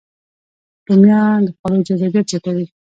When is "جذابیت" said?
1.87-2.25